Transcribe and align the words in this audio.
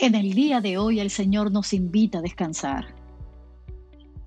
En 0.00 0.14
el 0.14 0.32
día 0.32 0.60
de 0.60 0.78
hoy 0.78 1.00
el 1.00 1.10
Señor 1.10 1.50
nos 1.50 1.72
invita 1.72 2.18
a 2.18 2.22
descansar. 2.22 2.94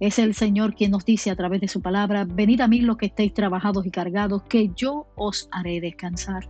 Es 0.01 0.19
el 0.19 0.35
Señor 0.35 0.75
quien 0.75 0.91
nos 0.91 1.05
dice 1.05 1.31
a 1.31 1.35
través 1.37 1.61
de 1.61 1.69
su 1.69 1.81
palabra, 1.81 2.25
venid 2.25 2.59
a 2.59 2.67
mí 2.67 2.81
los 2.81 2.97
que 2.97 3.05
estéis 3.05 3.33
trabajados 3.33 3.85
y 3.85 3.89
cargados, 3.89 4.43
que 4.43 4.69
yo 4.75 5.07
os 5.15 5.47
haré 5.49 5.79
descansar. 5.79 6.49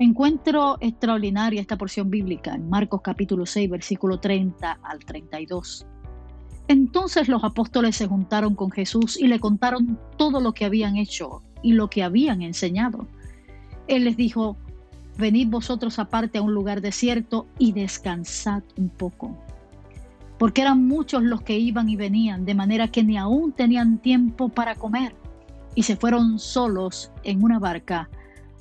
Encuentro 0.00 0.76
extraordinaria 0.80 1.60
esta 1.60 1.78
porción 1.78 2.10
bíblica 2.10 2.56
en 2.56 2.68
Marcos 2.68 3.00
capítulo 3.00 3.46
6, 3.46 3.70
versículo 3.70 4.18
30 4.18 4.80
al 4.82 4.98
32. 4.98 5.86
Entonces 6.66 7.28
los 7.28 7.44
apóstoles 7.44 7.94
se 7.94 8.08
juntaron 8.08 8.56
con 8.56 8.72
Jesús 8.72 9.16
y 9.16 9.28
le 9.28 9.38
contaron 9.38 10.00
todo 10.16 10.40
lo 10.40 10.52
que 10.52 10.64
habían 10.64 10.96
hecho 10.96 11.42
y 11.62 11.74
lo 11.74 11.88
que 11.88 12.02
habían 12.02 12.42
enseñado. 12.42 13.06
Él 13.86 14.02
les 14.02 14.16
dijo, 14.16 14.56
venid 15.16 15.48
vosotros 15.48 15.98
aparte 15.98 16.38
a 16.38 16.42
un 16.42 16.54
lugar 16.54 16.80
desierto 16.80 17.46
y 17.58 17.72
descansad 17.72 18.62
un 18.76 18.88
poco. 18.88 19.36
Porque 20.38 20.62
eran 20.62 20.86
muchos 20.86 21.22
los 21.22 21.42
que 21.42 21.58
iban 21.58 21.88
y 21.88 21.96
venían, 21.96 22.44
de 22.44 22.54
manera 22.54 22.88
que 22.88 23.04
ni 23.04 23.16
aún 23.16 23.52
tenían 23.52 23.98
tiempo 23.98 24.48
para 24.48 24.74
comer, 24.74 25.14
y 25.74 25.84
se 25.84 25.96
fueron 25.96 26.38
solos 26.38 27.10
en 27.22 27.42
una 27.42 27.58
barca 27.58 28.08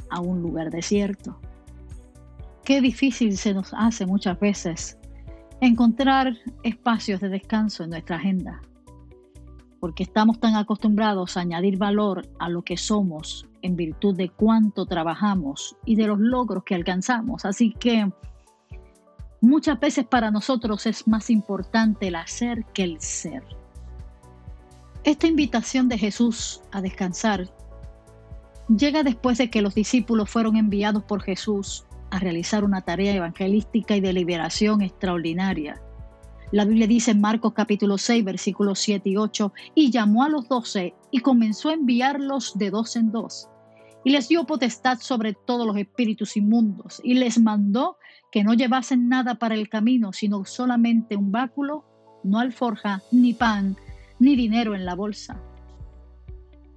a 0.09 0.19
un 0.19 0.41
lugar 0.41 0.69
desierto. 0.69 1.39
Qué 2.63 2.81
difícil 2.81 3.37
se 3.37 3.53
nos 3.53 3.73
hace 3.73 4.05
muchas 4.05 4.39
veces 4.39 4.97
encontrar 5.59 6.37
espacios 6.63 7.19
de 7.21 7.29
descanso 7.29 7.83
en 7.83 7.91
nuestra 7.91 8.17
agenda, 8.17 8.61
porque 9.83 10.03
estamos 10.03 10.39
tan 10.39 10.55
acostumbrados 10.55 11.35
a 11.35 11.41
añadir 11.41 11.77
valor 11.77 12.29
a 12.39 12.47
lo 12.47 12.61
que 12.61 12.77
somos 12.77 13.49
en 13.61 13.75
virtud 13.75 14.15
de 14.15 14.29
cuánto 14.29 14.85
trabajamos 14.85 15.75
y 15.83 15.97
de 15.97 16.07
los 16.07 16.21
logros 16.21 16.63
que 16.63 16.73
alcanzamos. 16.73 17.43
Así 17.43 17.73
que 17.73 18.09
muchas 19.41 19.77
veces 19.81 20.05
para 20.05 20.31
nosotros 20.31 20.85
es 20.85 21.05
más 21.05 21.29
importante 21.29 22.07
el 22.07 22.15
hacer 22.15 22.63
que 22.73 22.83
el 22.83 23.01
ser. 23.01 23.43
Esta 25.03 25.27
invitación 25.27 25.89
de 25.89 25.97
Jesús 25.97 26.61
a 26.71 26.79
descansar 26.79 27.53
llega 28.69 29.03
después 29.03 29.37
de 29.37 29.49
que 29.49 29.61
los 29.61 29.75
discípulos 29.75 30.29
fueron 30.29 30.55
enviados 30.55 31.03
por 31.03 31.21
Jesús 31.21 31.83
a 32.09 32.19
realizar 32.19 32.63
una 32.63 32.83
tarea 32.83 33.15
evangelística 33.15 33.97
y 33.97 33.99
de 33.99 34.13
liberación 34.13 34.81
extraordinaria. 34.81 35.81
La 36.53 36.65
Biblia 36.65 36.85
dice 36.85 37.09
en 37.09 37.19
Marcos 37.19 37.53
capítulo 37.53 37.97
6, 37.97 38.23
versículos 38.23 38.77
7 38.77 39.09
y 39.09 39.17
8, 39.17 39.51
y 39.73 39.89
llamó 39.89 40.21
a 40.23 40.29
los 40.29 40.47
doce 40.47 40.93
y 41.09 41.17
comenzó 41.17 41.69
a 41.69 41.73
enviarlos 41.73 42.55
de 42.55 42.69
dos 42.69 42.95
en 42.95 43.11
dos 43.11 43.49
y 44.03 44.11
les 44.11 44.27
dio 44.27 44.43
potestad 44.45 44.99
sobre 44.99 45.33
todos 45.33 45.65
los 45.65 45.75
espíritus 45.77 46.37
inmundos, 46.37 47.01
y 47.03 47.15
les 47.15 47.39
mandó 47.39 47.97
que 48.31 48.43
no 48.43 48.53
llevasen 48.53 49.09
nada 49.09 49.33
para 49.35 49.55
el 49.55 49.67
camino, 49.67 50.13
sino 50.13 50.45
solamente 50.45 51.15
un 51.15 51.31
báculo, 51.31 51.85
no 52.23 52.37
alforja, 52.37 53.01
ni 53.11 53.33
pan, 53.33 53.75
ni 54.19 54.35
dinero 54.35 54.75
en 54.75 54.85
la 54.85 54.93
bolsa. 54.93 55.41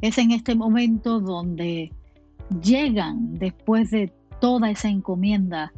Es 0.00 0.16
en 0.16 0.30
este 0.30 0.54
momento 0.54 1.20
donde 1.20 1.92
llegan 2.62 3.34
después 3.34 3.90
de 3.90 4.10
toda 4.40 4.70
esa 4.70 4.88
encomienda 4.88 5.74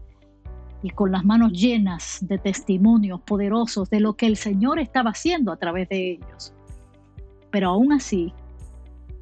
y 0.82 0.90
con 0.90 1.12
las 1.12 1.24
manos 1.24 1.52
llenas 1.52 2.18
de 2.22 2.38
testimonios 2.38 3.20
poderosos 3.20 3.90
de 3.90 4.00
lo 4.00 4.14
que 4.14 4.26
el 4.26 4.36
Señor 4.36 4.78
estaba 4.78 5.10
haciendo 5.10 5.52
a 5.52 5.56
través 5.56 5.88
de 5.88 6.12
ellos. 6.12 6.52
Pero 7.50 7.70
aún 7.70 7.92
así, 7.92 8.32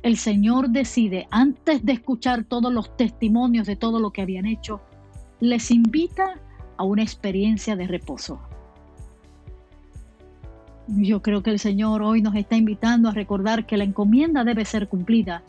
el 0.03 0.17
Señor 0.17 0.71
decide, 0.71 1.27
antes 1.31 1.84
de 1.84 1.93
escuchar 1.93 2.45
todos 2.45 2.73
los 2.73 2.97
testimonios 2.97 3.67
de 3.67 3.77
todo 3.77 3.99
lo 3.99 4.11
que 4.12 4.23
habían 4.23 4.47
hecho, 4.47 4.81
les 5.41 5.71
invita 5.71 6.41
a 6.77 6.84
una 6.84 7.03
experiencia 7.03 7.75
de 7.77 7.87
reposo. 7.87 8.39
Yo 10.89 11.21
creo 11.23 11.43
que 11.43 11.51
el 11.51 11.59
Señor 11.59 12.03
hoy 12.03 12.23
nos 12.23 12.37
está 12.37 12.57
invitando 12.57 13.09
a 13.09 13.12
recordar 13.12 13.67
que 13.67 13.77
la 13.77 13.84
encomienda 13.84 14.45
debe 14.45 14.65
ser 14.65 14.88
cumplida. 14.88 15.43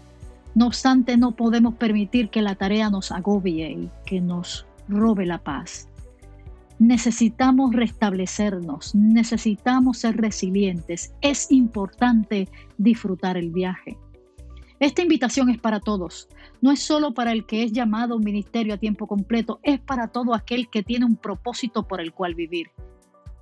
No 0.56 0.66
obstante, 0.68 1.18
no 1.18 1.34
podemos 1.34 1.76
permitir 1.76 2.30
que 2.30 2.42
la 2.42 2.56
tarea 2.56 2.90
nos 2.90 3.12
agobie 3.12 3.70
y 3.70 3.90
que 4.06 4.20
nos 4.20 4.66
robe 4.88 5.26
la 5.26 5.38
paz. 5.38 5.88
Necesitamos 6.80 7.74
restablecernos, 7.74 8.94
necesitamos 8.94 10.00
ser 10.00 10.18
resilientes. 10.18 11.14
Es 11.22 11.52
importante 11.52 12.48
disfrutar 12.78 13.36
el 13.36 13.50
viaje. 13.52 13.98
Esta 14.80 15.02
invitación 15.02 15.50
es 15.50 15.58
para 15.58 15.80
todos. 15.80 16.30
No 16.62 16.72
es 16.72 16.80
solo 16.80 17.14
para 17.14 17.32
el 17.32 17.46
que 17.48 17.64
es 17.64 17.72
llamado 17.72 18.14
a 18.14 18.18
un 18.18 18.24
ministerio 18.24 18.76
a 18.76 18.78
tiempo 18.78 19.08
completo, 19.08 19.60
es 19.64 19.80
para 19.80 20.10
todo 20.10 20.36
aquel 20.36 20.70
que 20.70 20.84
tiene 20.84 21.06
un 21.06 21.16
propósito 21.16 21.88
por 21.88 22.00
el 22.00 22.14
cual 22.14 22.36
vivir. 22.36 22.70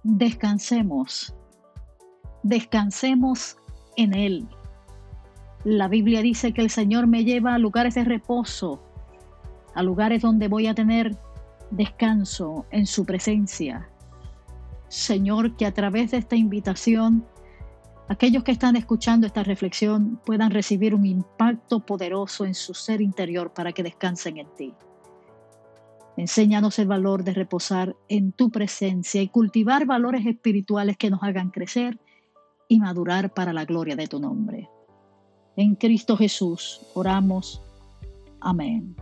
Descansemos. 0.04 1.36
Descansemos 2.44 3.58
en 3.98 4.14
Él. 4.14 4.48
La 5.66 5.88
Biblia 5.90 6.22
dice 6.22 6.54
que 6.54 6.62
el 6.62 6.70
Señor 6.70 7.08
me 7.08 7.26
lleva 7.26 7.56
a 7.56 7.58
lugares 7.58 7.96
de 7.96 8.06
reposo, 8.06 8.82
a 9.74 9.84
lugares 9.84 10.22
donde 10.22 10.48
voy 10.48 10.68
a 10.68 10.76
tener 10.76 11.18
descanso 11.72 12.66
en 12.72 12.86
su 12.86 13.06
presencia. 13.06 13.90
Señor, 14.88 15.56
que 15.56 15.66
a 15.66 15.74
través 15.74 16.12
de 16.12 16.18
esta 16.18 16.36
invitación 16.36 17.26
aquellos 18.08 18.44
que 18.44 18.52
están 18.52 18.76
escuchando 18.76 19.26
esta 19.26 19.44
reflexión 19.44 20.20
puedan 20.26 20.52
recibir 20.52 20.94
un 20.94 21.06
impacto 21.06 21.80
poderoso 21.80 22.46
en 22.46 22.54
su 22.54 22.74
ser 22.74 23.02
interior 23.02 23.54
para 23.54 23.72
que 23.72 23.84
descansen 23.84 24.38
en 24.38 24.48
ti. 24.56 24.74
Enséñanos 26.18 26.80
el 26.80 26.88
valor 26.88 27.24
de 27.24 27.34
reposar 27.34 27.96
en 28.08 28.32
tu 28.32 28.50
presencia 28.50 29.22
y 29.22 29.28
cultivar 29.28 29.86
valores 29.86 30.26
espirituales 30.26 30.98
que 30.98 31.10
nos 31.10 31.22
hagan 31.24 31.50
crecer 31.50 32.00
y 32.70 32.80
madurar 32.80 33.34
para 33.34 33.52
la 33.52 33.66
gloria 33.66 33.96
de 33.96 34.08
tu 34.08 34.20
nombre. 34.20 34.70
En 35.58 35.76
Cristo 35.76 36.16
Jesús 36.16 36.82
oramos. 36.94 37.62
Amén. 38.40 38.96